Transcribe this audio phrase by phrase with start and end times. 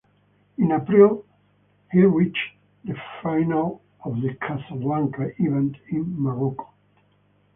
[0.57, 1.25] In April,
[1.91, 6.73] he reached the final of the Casablanca event in Morocco.